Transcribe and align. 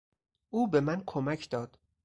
او 0.49 0.67
به 0.67 0.79
من 0.81 1.03
کمک 1.05 1.49
داد. 1.49 1.77